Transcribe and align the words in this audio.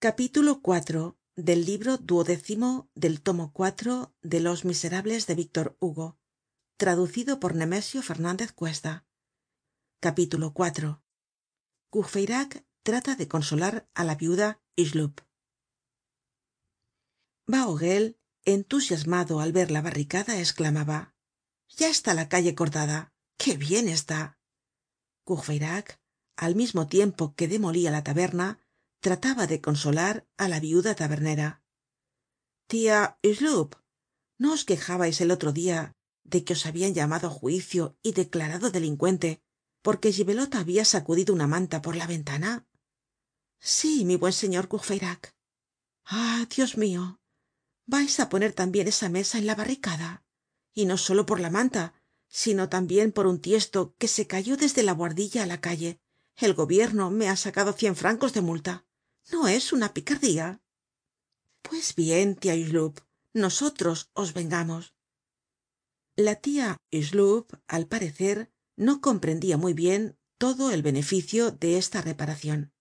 capítulo 0.00 0.62
iv 0.64 1.18
del 1.36 1.66
libro 1.66 1.98
duodécimo 1.98 2.90
del 2.94 3.20
tomo 3.20 3.52
cuatro 3.52 4.14
de 4.22 4.40
los 4.40 4.64
miserables 4.64 5.26
de 5.26 5.34
víctor 5.34 5.76
hugo 5.78 6.18
traducido 6.78 7.38
por 7.38 7.54
nemesio 7.54 8.00
fernandez 8.00 8.50
cuesta. 8.52 9.04
Capítulo 10.00 10.54
iv 10.56 10.96
courfeyrac 11.90 12.64
trata 12.82 13.14
de 13.14 13.28
consolar 13.28 13.90
á 13.92 14.04
la 14.04 14.14
viuda 14.14 14.62
hucheloup. 14.74 15.20
Bahorel 17.46 18.18
entusiasmado 18.46 19.40
al 19.40 19.52
ver 19.52 19.70
la 19.70 19.82
barricada 19.82 20.40
esclamaba 20.40 21.14
ya 21.68 21.90
está 21.90 22.14
la 22.14 22.30
calle 22.30 22.54
cortada. 22.54 23.12
Qué 23.36 23.58
bien 23.58 23.86
está 23.86 24.40
courfeyrac 25.24 26.00
al 26.36 26.56
mismo 26.56 26.88
tiempo 26.88 27.34
que 27.34 27.48
demolia 27.48 27.90
la 27.90 28.02
taberna 28.02 28.59
trataba 29.00 29.46
de 29.46 29.62
consolar 29.66 30.28
á 30.36 30.44
la 30.52 30.60
viuda 30.60 30.94
tabernera. 30.94 31.62
Tia 32.68 33.18
hucheloup 33.24 33.74
no 34.38 34.52
os 34.52 34.64
quejabais 34.68 35.20
el 35.24 35.30
otro 35.30 35.52
dia 35.52 35.96
de 36.22 36.44
que 36.44 36.52
os 36.52 36.66
habian 36.68 36.92
llamado 36.94 37.28
á 37.28 37.30
juicio 37.30 37.96
y 38.02 38.12
declarado 38.12 38.70
delincuente 38.70 39.40
porque 39.82 40.12
gibelote 40.12 40.58
habia 40.58 40.84
sacudido 40.84 41.32
una 41.32 41.46
manta 41.46 41.80
por 41.80 41.96
la 41.96 42.06
ventana 42.06 42.66
sí 43.58 44.04
mi 44.04 44.16
buen 44.16 44.34
señor 44.34 44.68
courfeyrac. 44.68 45.34
Ah 46.04 46.46
dios 46.54 46.76
mio 46.76 47.20
vais 47.86 48.20
á 48.20 48.28
poner 48.28 48.52
tambien 48.52 48.86
esa 48.86 49.08
mesa 49.08 49.38
en 49.38 49.46
la 49.46 49.54
barricada 49.54 50.24
y 50.74 50.84
no 50.84 50.96
solo 50.98 51.24
por 51.24 51.40
la 51.40 51.50
manta 51.50 51.94
sino 52.28 52.68
tambien 52.68 53.12
por 53.12 53.26
un 53.26 53.40
tiesto 53.40 53.96
que 53.98 54.08
se 54.08 54.26
cayó 54.26 54.56
desde 54.58 54.82
la 54.82 54.92
buhardilla 54.92 55.42
á 55.44 55.46
la 55.46 55.60
calle. 55.60 56.00
El 56.36 56.54
gobierno 56.54 57.10
me 57.10 57.28
ha 57.28 57.36
sacado 57.36 57.72
cien 57.72 57.96
francos 57.96 58.32
de 58.32 58.40
multa 58.40 58.86
no 59.32 59.48
es 59.48 59.72
una 59.72 59.92
picardía. 59.94 60.62
Pues 61.62 61.94
bien 61.94 62.36
tia 62.36 62.54
hucheloup 62.54 62.98
nosotros 63.32 64.10
os 64.14 64.34
vengamos. 64.34 64.94
La 66.16 66.34
tia 66.36 66.78
hucheloup 66.92 67.52
al 67.68 67.86
parecer 67.86 68.52
no 68.76 69.00
comprendia 69.00 69.56
muy 69.56 69.74
bien 69.74 70.18
todo 70.38 70.70
el 70.70 70.82
beneficio 70.82 71.50
de 71.50 71.78
esta 71.78 72.00
reparacion 72.00 72.72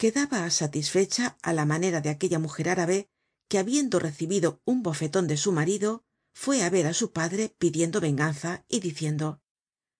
quedaba 0.00 0.48
satisfecha 0.48 1.36
á 1.42 1.52
la 1.52 1.66
manera 1.66 2.00
de 2.00 2.08
aquella 2.08 2.38
mujer 2.38 2.70
árabe 2.70 3.10
que 3.50 3.58
habiendo 3.58 3.98
recibido 3.98 4.62
un 4.64 4.82
bofeton 4.82 5.26
de 5.26 5.36
su 5.36 5.52
marido 5.52 6.06
fue 6.32 6.62
á 6.62 6.70
ver 6.70 6.86
á 6.86 6.94
su 6.94 7.12
padre 7.12 7.54
pidiendo 7.58 8.00
venganza 8.00 8.64
y 8.66 8.80
diciendo 8.80 9.42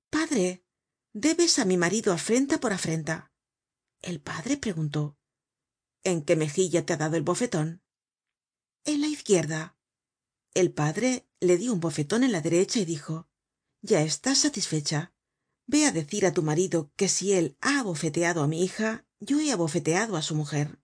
padre 0.09 0.65
debes 1.13 1.59
á 1.59 1.67
mi 1.67 1.77
marido 1.77 2.15
afrenta 2.15 2.59
por 2.61 2.73
afrenta 2.73 3.31
el 4.01 4.23
padre 4.23 4.57
preguntó 4.57 5.19
en 6.05 6.23
qué 6.23 6.37
mejilla 6.37 6.85
te 6.85 6.93
ha 6.93 6.97
dado 6.97 7.17
el 7.17 7.23
bofeton 7.23 7.83
en 8.85 9.01
la 9.01 9.07
izquierda. 9.07 9.77
El 10.55 10.73
padre 10.73 11.29
le 11.41 11.57
dio 11.57 11.73
un 11.73 11.81
bofeton 11.81 12.25
en 12.25 12.33
la 12.33 12.41
derecha 12.41 12.81
y 12.81 12.85
dijo 12.85 13.29
ya 13.83 14.03
estás 14.03 14.39
satisfecha. 14.39 15.15
Ve 15.67 15.87
á 15.87 15.93
decir 15.93 16.27
á 16.27 16.33
tu 16.33 16.43
marido 16.43 16.93
que 16.97 17.09
si 17.09 17.33
él 17.33 17.57
ha 17.61 17.81
abofeteado 17.81 18.43
á 18.43 18.47
mi 18.47 18.63
hija 18.65 19.07
yo 19.21 19.41
he 19.41 19.53
abofeteado 19.53 20.17
á 20.17 20.23
su 20.23 20.35
mujer 20.35 20.81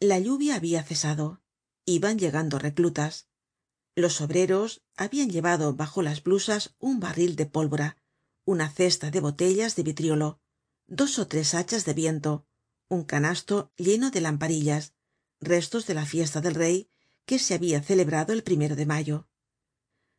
la 0.00 0.18
lluvia 0.18 0.56
habia 0.56 0.82
cesado. 0.82 1.40
Iban 1.86 2.18
llegando 2.18 2.58
reclutas. 2.58 3.28
Los 3.94 4.20
obreros 4.20 4.82
habian 4.94 5.30
llevado 5.30 5.74
bajo 5.74 6.02
las 6.02 6.22
blusas 6.22 6.74
un 6.78 7.00
barril 7.00 7.34
de 7.36 7.46
pólvora 7.46 7.96
una 8.44 8.70
cesta 8.70 9.10
de 9.10 9.20
botellas 9.20 9.74
de 9.74 9.82
vitriolo 9.82 10.40
dos 10.86 11.18
ó 11.18 11.26
tres 11.26 11.54
hachas 11.54 11.84
de 11.84 11.94
viento 11.94 12.46
un 12.88 13.04
canasto 13.04 13.72
lleno 13.76 14.10
de 14.10 14.20
lamparillas 14.20 14.94
restos 15.40 15.86
de 15.86 15.94
la 15.94 16.06
fiesta 16.06 16.40
del 16.40 16.54
rey 16.54 16.90
que 17.24 17.38
se 17.38 17.54
habia 17.54 17.82
celebrado 17.82 18.32
el 18.32 18.42
primero 18.42 18.76
de 18.76 18.86
mayo. 18.86 19.28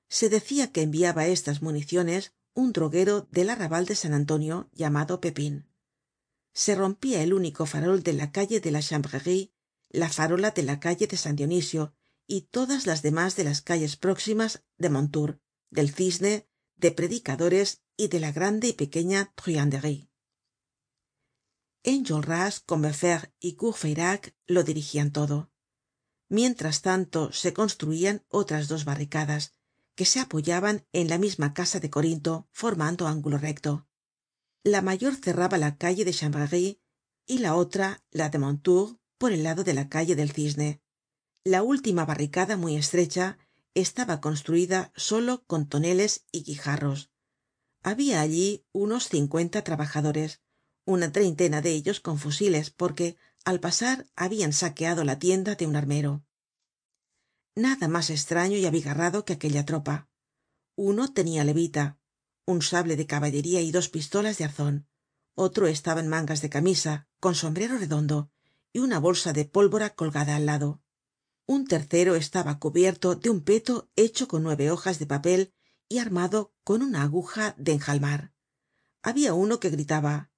Se 0.09 0.29
decia 0.29 0.71
que 0.71 0.81
enviaba 0.81 1.27
estas 1.27 1.61
municiones 1.61 2.33
un 2.53 2.73
droguero 2.73 3.27
del 3.31 3.49
arrabal 3.49 3.85
de 3.85 3.95
san 3.95 4.13
antonio 4.13 4.69
llamado 4.73 5.21
pepin 5.21 5.67
se 6.57 6.73
rompia 6.73 7.21
el 7.21 7.35
único 7.35 7.67
farol 7.67 8.01
de 8.01 8.13
la 8.13 8.31
calle 8.31 8.59
de 8.59 8.71
la 8.71 8.81
chanvrerie 8.81 9.53
la 9.89 10.09
farola 10.09 10.49
de 10.49 10.63
la 10.63 10.79
calle 10.79 11.05
de 11.05 11.15
san 11.15 11.35
dionisio 11.35 11.93
y 12.25 12.47
todas 12.49 12.87
las 12.87 13.03
demás 13.03 13.35
de 13.35 13.43
las 13.43 13.61
calles 13.61 13.95
próximas 13.95 14.63
de 14.79 14.89
mondetour 14.89 15.39
del 15.69 15.93
cisne 15.93 16.47
de 16.75 16.91
predicadores 16.91 17.83
y 17.95 18.07
de 18.07 18.19
la 18.19 18.31
grande 18.31 18.69
y 18.69 18.73
pequeña 18.73 19.35
enjolras 21.87 22.59
combeferre 22.59 23.33
y 23.39 23.53
courfeyrac 23.53 24.35
lo 24.45 24.63
dirigian 24.63 25.11
todo. 25.13 25.51
Mientras 26.27 26.81
tanto 26.81 27.31
se 27.31 27.53
construian 27.53 28.25
otras 28.27 28.67
dos 28.67 28.83
barricadas 28.83 29.53
que 29.95 30.03
se 30.03 30.19
apoyaban 30.19 30.85
en 30.91 31.07
la 31.07 31.17
misma 31.17 31.53
casa 31.53 31.79
de 31.79 31.89
corinto 31.89 32.49
formando 32.51 33.07
ángulo 33.07 33.37
recto. 33.37 33.87
La 34.63 34.81
mayor 34.81 35.15
cerraba 35.15 35.57
la 35.57 35.77
calle 35.77 36.03
de 36.03 36.11
chanvrerie 36.11 36.81
y 37.25 37.39
la 37.39 37.55
otra 37.55 38.03
la 38.11 38.27
de 38.27 38.37
mondetour 38.37 38.99
por 39.17 39.31
el 39.31 39.43
lado 39.43 39.63
de 39.63 39.73
la 39.73 39.87
calle 39.87 40.17
del 40.17 40.33
cisne. 40.33 40.81
La 41.45 41.63
última 41.63 42.03
barricada 42.03 42.57
muy 42.57 42.75
estrecha 42.75 43.37
estaba 43.75 44.19
construida 44.19 44.91
solo 44.97 45.45
con 45.45 45.69
toneles 45.69 46.25
y 46.33 46.43
guijarros. 46.43 47.11
Habia 47.81 48.19
allí 48.19 48.65
unos 48.73 49.07
cincuenta 49.07 49.63
trabajadores 49.63 50.41
una 50.87 51.11
treintena 51.11 51.61
de 51.61 51.71
ellos 51.73 51.99
con 51.99 52.17
fusiles 52.17 52.71
porque 52.71 53.17
al 53.45 53.59
pasar 53.59 54.07
habian 54.15 54.53
saqueado 54.53 55.03
la 55.03 55.19
tienda 55.19 55.53
de 55.53 55.67
un 55.67 55.75
armero. 55.75 56.23
Nada 57.55 57.87
mas 57.87 58.09
estraño 58.09 58.57
y 58.57 58.65
abigarrado 58.65 59.25
que 59.25 59.33
aquella 59.33 59.65
tropa. 59.65 60.09
Uno 60.75 61.13
tenia 61.13 61.43
levita 61.43 61.99
un 62.45 62.61
sable 62.61 62.95
de 62.95 63.05
caballería 63.05 63.61
y 63.61 63.71
dos 63.71 63.89
pistolas 63.89 64.37
de 64.37 64.45
arzon 64.45 64.87
otro 65.39 65.67
estaba 65.67 65.99
en 65.99 66.07
mangas 66.07 66.41
de 66.41 66.49
camisa 66.49 67.07
con 67.19 67.35
sombrero 67.35 67.77
redondo 67.77 68.31
y 68.73 68.79
una 68.79 68.97
bolsa 68.97 69.33
de 69.33 69.45
pólvora 69.45 69.91
colgada 69.91 70.35
al 70.35 70.47
lado. 70.47 70.81
Un 71.45 71.67
tercero 71.67 72.15
estaba 72.15 72.57
cubierto 72.57 73.13
de 73.15 73.29
un 73.29 73.41
peto 73.41 73.87
hecho 73.95 74.27
con 74.27 74.41
nueve 74.41 74.71
hojas 74.71 74.97
de 74.97 75.05
papel 75.05 75.53
y 75.89 75.99
armado 75.99 76.53
con 76.63 76.81
una 76.81 77.03
aguja 77.03 77.53
de 77.57 77.73
enjalmar. 77.73 78.33
Habia 79.03 79.35
uno 79.35 79.59
que 79.59 79.69
gritaba 79.69 80.31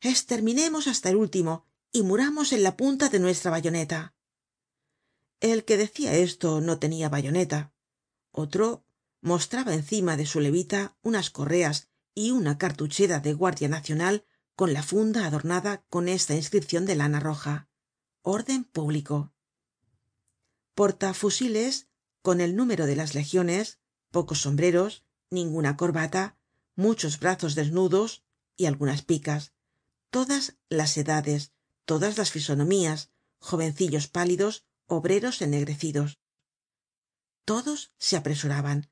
esterminemos 0.00 0.86
hasta 0.86 1.10
el 1.10 1.16
último 1.16 1.66
y 1.92 2.02
muramos 2.02 2.52
en 2.52 2.62
la 2.62 2.76
punta 2.76 3.08
de 3.08 3.18
nuestra 3.18 3.50
bayoneta. 3.50 4.14
El 5.40 5.64
que 5.64 5.76
decia 5.76 6.14
esto 6.14 6.60
no 6.60 6.78
tenia 6.78 7.08
bayoneta. 7.08 7.72
Otro 8.30 8.84
mostraba 9.20 9.74
encima 9.74 10.16
de 10.16 10.26
su 10.26 10.40
levita 10.40 10.96
unas 11.02 11.30
correas 11.30 11.88
y 12.14 12.30
una 12.30 12.58
cartuchera 12.58 13.20
de 13.20 13.34
guardia 13.34 13.68
nacional 13.68 14.24
con 14.54 14.72
la 14.72 14.82
funda 14.82 15.26
adornada 15.26 15.84
con 15.88 16.08
esta 16.08 16.34
inscripcion 16.34 16.84
de 16.86 16.96
lana 16.96 17.20
roja. 17.20 17.68
Orden 18.22 18.64
público. 18.64 19.32
Portafusiles 20.74 21.88
con 22.22 22.40
el 22.40 22.56
número 22.56 22.86
de 22.86 22.96
las 22.96 23.14
legiones 23.14 23.78
pocos 24.10 24.40
sombreros 24.40 25.04
ninguna 25.30 25.76
corbata 25.76 26.38
muchos 26.74 27.20
brazos 27.20 27.54
desnudos 27.54 28.24
y 28.56 28.66
algunas 28.66 29.02
picas 29.02 29.52
todas 30.10 30.56
las 30.68 30.96
edades 30.96 31.52
todas 31.84 32.18
las 32.18 32.30
fisonomías 32.30 33.10
jovencillos 33.40 34.08
pálidos 34.08 34.64
obreros 34.86 35.40
ennegrecidos. 35.40 36.18
Todos 37.46 37.92
se 37.96 38.16
apresuraban 38.16 38.90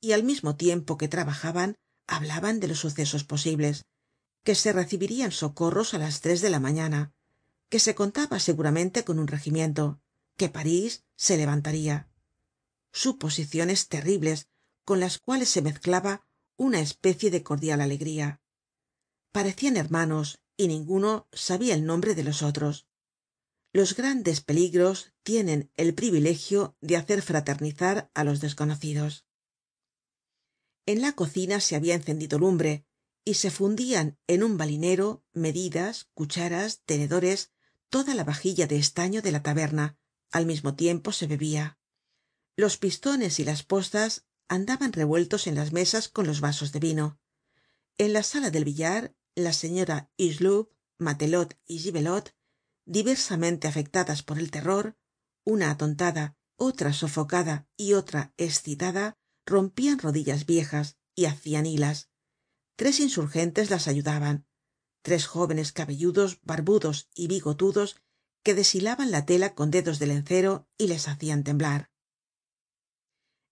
y 0.00 0.12
al 0.12 0.24
mismo 0.24 0.56
tiempo 0.56 0.98
que 0.98 1.08
trabajaban 1.08 1.76
hablaban 2.06 2.60
de 2.60 2.68
los 2.68 2.80
sucesos 2.80 3.24
posibles 3.24 3.86
que 4.42 4.54
se 4.54 4.74
recibirian 4.74 5.32
socorros 5.32 5.94
á 5.94 5.98
las 5.98 6.20
tres 6.20 6.42
de 6.42 6.50
la 6.50 6.60
mañana 6.60 7.14
que 7.70 7.80
se 7.80 7.94
contaba 7.94 8.38
seguramente 8.38 9.04
con 9.04 9.18
un 9.18 9.26
regimiento 9.26 10.02
que 10.36 10.50
parís 10.50 11.04
se 11.16 11.38
levantaria 11.38 12.10
suposiciones 12.92 13.88
terribles 13.88 14.48
con 14.84 15.00
las 15.00 15.18
cuales 15.18 15.48
se 15.48 15.62
mezclaba 15.62 16.26
una 16.56 16.80
especie 16.80 17.30
de 17.30 17.42
cordial 17.42 17.80
alegría. 17.80 18.40
Parecian 19.32 19.76
hermanos 19.76 20.38
y 20.56 20.68
ninguno 20.68 21.28
sabia 21.32 21.74
el 21.74 21.84
nombre 21.84 22.14
de 22.14 22.24
los 22.24 22.42
otros. 22.42 22.86
Los 23.72 23.96
grandes 23.96 24.40
peligros 24.40 25.12
tienen 25.22 25.70
el 25.74 25.94
privilegio 25.94 26.76
de 26.80 26.96
hacer 26.96 27.22
fraternizar 27.22 28.10
á 28.14 28.24
los 28.24 28.40
desconocidos. 28.40 29.26
En 30.86 31.00
la 31.00 31.12
cocina 31.12 31.60
se 31.60 31.76
habia 31.76 31.94
encendido 31.94 32.38
lumbre 32.38 32.86
y 33.24 33.34
se 33.34 33.50
fundian 33.50 34.18
en 34.26 34.42
un 34.42 34.56
balinero 34.58 35.24
medidas 35.32 36.08
cucharas 36.14 36.82
tenedores 36.84 37.52
toda 37.88 38.14
la 38.14 38.24
vajilla 38.24 38.66
de 38.66 38.76
estaño 38.76 39.22
de 39.22 39.32
la 39.32 39.42
taberna. 39.42 39.98
Al 40.30 40.46
mismo 40.46 40.74
tiempo 40.74 41.10
se 41.10 41.26
bebia 41.26 41.78
los 42.56 42.76
pistones 42.76 43.40
y 43.40 43.44
las 43.44 43.64
postas 43.64 44.26
andaban 44.48 44.92
revueltos 44.92 45.46
en 45.46 45.56
las 45.56 45.72
mesas 45.72 46.08
con 46.08 46.26
los 46.26 46.40
vasos 46.40 46.70
de 46.72 46.78
vino. 46.78 47.18
En 47.98 48.12
la 48.12 48.22
sala 48.22 48.50
del 48.50 48.64
billar 48.64 49.14
la 49.34 49.52
señora 49.52 50.10
hucheloup 50.18 50.70
matelote 50.98 51.58
y 51.66 51.78
gibelotte 51.78 52.34
diversamente 52.86 53.66
afectadas 53.66 54.22
por 54.22 54.38
el 54.38 54.50
terror 54.50 54.96
una 55.44 55.70
atontada 55.70 56.36
otra 56.56 56.92
sofocada 56.92 57.68
y 57.76 57.94
otra 57.94 58.32
escitada 58.36 59.18
rompian 59.44 59.98
rodillas 59.98 60.46
viejas 60.46 60.96
y 61.14 61.26
hacian 61.26 61.66
hilas. 61.66 62.10
Tres 62.76 63.00
insurgentes 63.00 63.70
las 63.70 63.88
ayudaban. 63.88 64.46
Tres 65.02 65.26
jóvenes 65.26 65.72
cabelludos 65.72 66.40
barbudos 66.42 67.08
y 67.14 67.28
bigotudos 67.28 68.00
que 68.42 68.54
deshilaban 68.54 69.10
la 69.10 69.26
tela 69.26 69.54
con 69.54 69.70
dedos 69.70 69.98
de 69.98 70.06
lencero 70.06 70.68
y 70.78 70.88
les 70.88 71.08
hacian 71.08 71.44
temblar. 71.44 71.90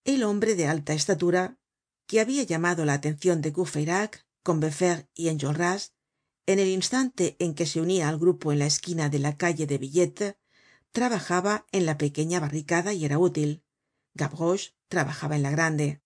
El 0.05 0.23
hombre 0.23 0.55
de 0.55 0.67
alta 0.67 0.93
estatura 0.95 1.59
que 2.07 2.21
habia 2.21 2.43
llamado 2.43 2.85
la 2.85 2.95
atencion 2.95 3.41
de 3.41 3.53
combeferre 4.43 5.09
y 5.15 5.29
enjolras 5.29 5.95
en 6.47 6.59
el 6.59 6.69
instante 6.69 7.37
en 7.39 7.55
que 7.55 7.67
se 7.67 7.81
unia 7.81 8.09
al 8.09 8.19
grupo 8.19 8.53
en 8.53 8.59
la 8.59 8.67
esquina 8.67 9.09
de 9.09 9.19
la 9.19 9.37
calle 9.37 9.67
de 9.67 9.79
billettes 9.79 10.37
trabajaba 10.91 11.67
en 11.73 11.87
la 11.87 11.99
pequeña 11.99 12.41
barricada 12.41 12.93
y 12.93 13.05
era 13.05 13.19
útil. 13.19 13.65
Gavroche 14.15 14.75
trabajaba 14.89 15.37
en 15.37 15.43
la 15.43 15.51
grande. 15.51 16.03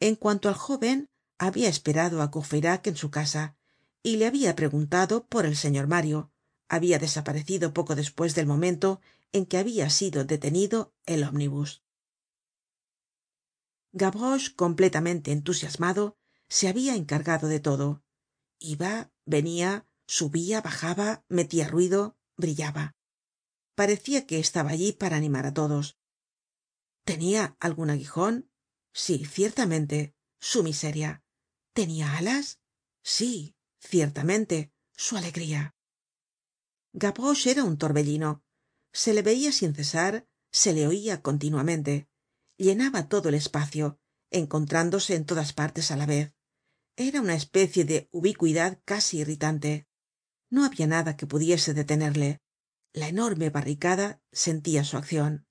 En 0.00 0.16
cuanto 0.16 0.48
al 0.48 0.54
jóven 0.54 1.08
habia 1.38 1.68
esperado 1.68 2.22
á 2.22 2.30
courfeyrac 2.30 2.86
en 2.86 2.96
su 2.96 3.10
casa 3.10 3.56
y 4.02 4.16
le 4.16 4.26
habia 4.26 4.54
preguntado 4.54 5.26
por 5.26 5.46
el 5.46 5.56
señor 5.56 5.86
mario. 5.86 6.30
Habia 6.68 6.98
desaparecido 6.98 7.74
poco 7.74 7.94
despues 7.94 8.34
del 8.34 8.46
momento 8.46 9.00
en 9.32 9.46
que 9.46 9.58
habia 9.58 9.90
sido 9.90 10.24
detenido 10.24 10.94
el 11.06 11.24
omnibus 11.24 11.82
gavroche 13.92 14.54
completamente 14.56 15.32
entusiasmado 15.32 16.16
se 16.52 16.68
habia 16.68 16.96
encargado 16.96 17.48
de 17.48 17.60
todo. 17.60 18.04
Iba 18.58 19.10
venia 19.24 19.88
subia 20.06 20.60
bajaba 20.60 21.24
metia 21.30 21.66
ruido 21.66 22.18
brillaba. 22.36 22.94
Parecia 23.74 24.26
que 24.26 24.38
estaba 24.38 24.68
allí 24.76 24.92
para 24.92 25.16
animar 25.16 25.46
á 25.46 25.52
todos. 25.60 25.96
Tenia 27.08 27.56
algun 27.66 27.88
aguijon 27.88 28.34
sí 28.92 29.24
ciertamente 29.24 30.14
su 30.50 30.62
miseria. 30.62 31.24
Tenia 31.72 32.18
alas 32.18 32.60
sí 33.02 33.56
ciertamente 33.80 34.74
su 34.94 35.16
alegría. 35.16 35.74
Gavroche 36.92 37.52
era 37.52 37.64
un 37.64 37.78
torbellino. 37.78 38.44
Se 38.92 39.14
le 39.14 39.22
veia 39.22 39.52
sin 39.52 39.74
cesar 39.74 40.28
se 40.50 40.74
le 40.74 40.86
oia 40.86 41.22
continuamente. 41.22 42.10
Llenaba 42.58 43.08
todo 43.08 43.30
el 43.30 43.36
espacio 43.36 43.98
encontrándose 44.30 45.14
en 45.16 45.24
todas 45.24 45.54
partes 45.54 45.90
á 45.90 45.96
la 45.96 46.04
vez 46.04 46.36
era 46.96 47.20
una 47.20 47.34
especie 47.34 47.84
de 47.84 48.08
ubicuidad 48.12 48.80
casi 48.84 49.18
irritante. 49.18 49.86
No 50.50 50.64
habia 50.64 50.86
nada 50.86 51.16
que 51.16 51.26
pudiese 51.26 51.74
detenerle. 51.74 52.40
La 52.92 53.08
enorme 53.08 53.50
barricada 53.50 54.22
sentia 54.32 54.84
su 54.84 54.96
accion 54.96 55.46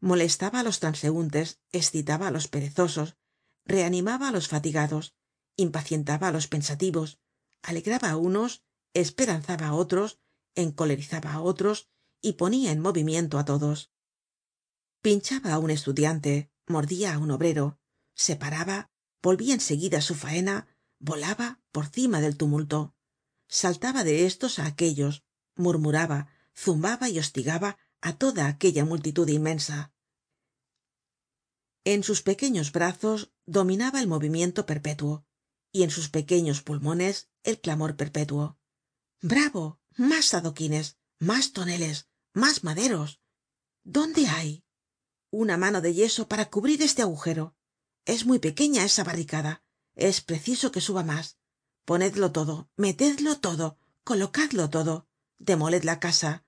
molestaba 0.00 0.60
á 0.60 0.62
los 0.62 0.78
transeuntes 0.82 1.48
escitaba 1.72 2.28
á 2.28 2.30
los 2.30 2.46
perezosos 2.52 3.16
reanimaba 3.64 4.28
á 4.28 4.32
los 4.36 4.48
fatigados 4.52 5.14
impacientaba 5.56 6.28
á 6.28 6.32
los 6.36 6.46
pensativos 6.52 7.18
alegraba 7.62 8.10
á 8.10 8.16
unos 8.16 8.62
esperanzaba 8.92 9.66
á 9.68 9.74
otros 9.74 10.20
encolerizaba 10.54 11.32
á 11.32 11.40
otros 11.40 11.88
y 12.20 12.30
ponia 12.40 12.70
en 12.72 12.80
movimiento 12.80 13.38
á 13.38 13.44
todos. 13.44 13.90
Pinchaba 15.04 15.50
á 15.54 15.58
un 15.58 15.70
estudiante 15.70 16.50
mordia 16.66 17.14
á 17.14 17.18
un 17.18 17.30
obrero 17.30 17.80
se 18.14 18.36
paraba 18.36 18.90
volvia 19.22 19.54
en 19.54 19.60
seguida 19.60 19.98
á 19.98 20.02
su 20.02 20.14
faena 20.14 20.66
volaba 20.98 21.60
por 21.72 21.86
cima 21.86 22.20
del 22.20 22.36
tumulto. 22.36 22.94
Saltaba 23.48 24.04
de 24.04 24.26
estos 24.26 24.58
á 24.58 24.66
aquellos 24.66 25.24
murmuraba 25.54 26.28
zumbaba 26.54 27.08
y 27.08 27.18
hostigaba 27.18 27.78
á 28.00 28.16
toda 28.22 28.46
aquella 28.46 28.84
multitud 28.84 29.28
inmensa. 29.28 29.92
En 31.84 32.02
sus 32.02 32.22
pequeños 32.22 32.72
brazos 32.72 33.32
dominaba 33.46 34.00
el 34.00 34.08
movimiento 34.08 34.66
perpétuo 34.66 35.24
y 35.76 35.82
en 35.82 35.90
sus 35.90 36.08
pequeños 36.08 36.62
pulmones 36.62 37.28
el 37.44 37.60
clamor 37.60 37.96
perpétuo 37.96 38.58
bravo 39.20 39.80
mas 39.96 40.34
adoquines 40.34 40.96
mas 41.18 41.52
toneles 41.52 42.08
mas 42.32 42.64
maderos 42.64 43.20
dónde 43.84 44.26
hay 44.26 44.64
una 45.30 45.56
mano 45.56 45.80
de 45.80 45.94
yeso 45.94 46.28
para 46.28 46.50
cubrir 46.50 46.82
este 46.82 47.02
agujero 47.02 47.54
es 48.06 48.24
muy 48.24 48.38
pequeña 48.38 48.84
esa 48.84 49.04
barricada. 49.04 49.62
Es 49.94 50.22
preciso 50.22 50.72
que 50.72 50.80
suba 50.80 51.02
mas 51.02 51.38
ponedlo 51.84 52.32
todo 52.32 52.70
metedlo 52.76 53.38
todo 53.38 53.78
colocadlo 54.02 54.70
todo 54.70 55.06
demoled 55.38 55.84
la 55.84 56.00
casa. 56.00 56.44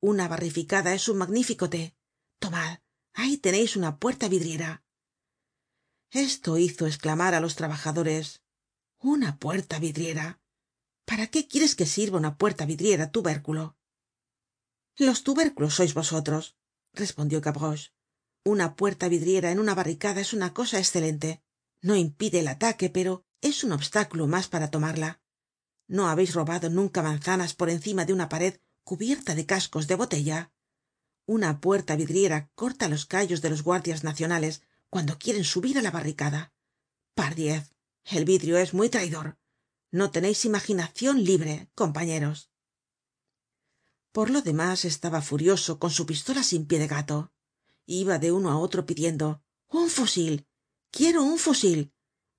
Una 0.00 0.28
barrificada 0.28 0.92
es 0.94 1.08
un 1.08 1.16
magnífico 1.18 1.70
té. 1.70 1.96
Tomad 2.38 2.80
ahí 3.14 3.38
teneis 3.38 3.76
una 3.76 3.98
puerta 3.98 4.28
vidriera. 4.28 4.84
Esto 6.10 6.58
hizo 6.58 6.86
esclamar 6.86 7.34
á 7.34 7.40
los 7.40 7.56
trabajadores. 7.56 8.42
Una 8.98 9.38
puerta 9.38 9.78
vidriera. 9.78 10.40
Para 11.06 11.28
qué 11.28 11.48
quieres 11.48 11.74
que 11.74 11.86
sirva 11.86 12.18
una 12.18 12.36
puerta 12.36 12.66
vidriera 12.66 13.10
tubérculo 13.10 13.78
los 15.06 15.22
tubérculos 15.22 15.74
sois 15.74 15.94
vosotros 15.94 16.56
respondió 16.92 17.40
una 18.48 18.76
puerta 18.76 19.08
vidriera 19.08 19.50
en 19.50 19.58
una 19.58 19.74
barricada 19.74 20.20
es 20.20 20.32
una 20.32 20.52
cosa 20.54 20.78
escelente 20.78 21.42
no 21.80 21.94
impide 21.94 22.40
el 22.40 22.48
ataque 22.48 22.90
pero 22.90 23.24
es 23.40 23.62
un 23.64 23.72
obstáculo 23.72 24.26
mas 24.26 24.48
para 24.48 24.70
tomarla. 24.70 25.20
No 25.86 26.08
habeis 26.08 26.34
robado 26.34 26.68
nunca 26.70 27.02
manzanas 27.02 27.54
por 27.54 27.70
encima 27.70 28.04
de 28.04 28.12
una 28.12 28.28
pared 28.28 28.60
cubierta 28.84 29.34
de 29.34 29.46
cascos 29.46 29.86
de 29.86 29.94
botella 29.94 30.52
una 31.28 31.60
puerta 31.60 31.94
vidriera 31.94 32.50
corta 32.54 32.88
los 32.88 33.04
callos 33.04 33.42
de 33.42 33.50
los 33.50 33.62
guardias 33.62 34.02
nacionales 34.02 34.62
cuando 34.88 35.18
quieren 35.18 35.44
subir 35.44 35.76
á 35.76 35.82
la 35.82 35.90
barricada. 35.90 36.54
Pardiez 37.14 37.74
el 38.04 38.24
vidrio 38.24 38.56
es 38.56 38.72
muy 38.72 38.88
traidor. 38.88 39.36
No 39.90 40.10
teneis 40.10 40.46
imaginacion 40.46 41.22
libre 41.22 41.68
compañeros. 41.74 42.50
Por 44.10 44.30
lo 44.30 44.40
demás 44.40 44.86
estaba 44.86 45.20
furioso 45.20 45.78
con 45.78 45.90
su 45.90 46.06
pistola 46.06 46.42
sin 46.42 46.66
pie 46.66 46.78
de 46.78 46.88
gato 46.88 47.30
iba 47.88 48.18
de 48.18 48.30
uno 48.32 48.50
á 48.50 48.58
otro 48.58 48.84
pidiendo 48.84 49.42
un 49.68 49.88
fusil 49.88 50.46
quiero 50.90 51.22
un 51.24 51.38
fusil 51.38 51.80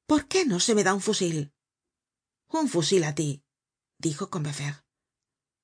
por 0.06 0.28
qué 0.28 0.46
no 0.46 0.60
se 0.60 0.76
me 0.76 0.84
da 0.84 0.94
un 0.94 1.02
fusil 1.02 1.52
un 2.60 2.70
fusil 2.70 3.04
á 3.04 3.16
tí 3.16 3.44
dijo 3.98 4.30
combeferre 4.30 4.86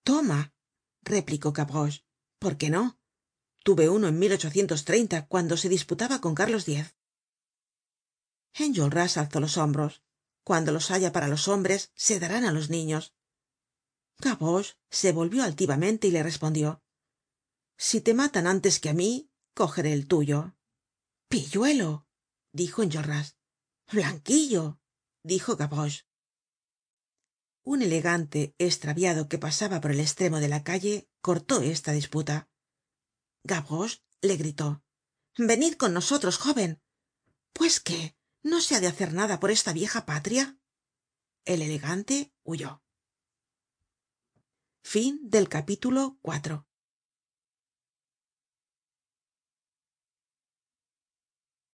toma 0.03 0.53
replicó 1.01 1.53
gavroche 1.53 2.04
por 2.39 2.57
qué 2.57 2.69
no 2.69 2.99
tuve 3.63 3.87
uno 3.89 4.07
en 4.07 4.18
cuando 5.30 5.56
se 5.56 5.69
disputaba 5.69 6.19
con 6.19 6.33
carlos 6.33 6.68
x 6.68 6.95
enjolras 8.54 9.18
alzó 9.18 9.39
los 9.39 9.57
hombros. 9.57 10.04
Cuando 10.44 10.71
los 10.71 10.92
haya 10.92 11.11
para 11.11 11.27
los 11.27 11.47
hombres 11.47 11.92
se 11.95 12.19
darán 12.19 12.44
á 12.45 12.51
los 12.51 12.69
niños 12.69 13.13
gavroche 14.19 14.77
se 14.89 15.11
volvió 15.11 15.44
altivamente 15.44 16.07
y 16.07 16.11
le 16.11 16.23
respondió 16.23 16.83
si 17.77 18.01
te 18.01 18.13
matan 18.13 18.47
antes 18.47 18.80
que 18.80 18.89
á 18.89 18.94
mí 18.94 19.30
cogeré 19.56 19.94
el 19.94 20.07
tuyo. 20.07 20.56
Pilluelo 21.28 22.07
dijo 22.52 22.83
enjolras. 22.83 23.38
Blanquillo 23.92 24.80
dijo 25.24 25.56
gavroche. 25.56 26.06
Un 27.64 27.81
elegante 27.81 28.54
estraviado 28.59 29.28
que 29.28 29.40
pasaba 29.40 29.81
por 29.81 29.92
el 29.92 30.00
estremo 30.00 30.40
de 30.40 30.50
la 30.50 30.64
calle 30.64 31.09
cortó 31.21 31.62
esta 31.62 31.94
disputa. 31.94 32.47
Gavroche 33.44 34.04
le 34.21 34.35
gritó. 34.38 34.83
Venid 35.38 35.74
con 35.74 35.94
nosotros 35.94 36.38
jóven 36.38 36.81
pues 37.54 37.80
qué 37.80 38.18
no 38.44 38.59
se 38.59 38.76
ha 38.76 38.81
de 38.81 38.88
hacer 38.88 39.14
nada 39.14 39.40
por 39.40 39.50
esta 39.50 39.71
vieja 39.71 40.06
patria. 40.06 40.59
El 41.45 41.62
elegante 41.62 42.33
huyó 42.44 42.83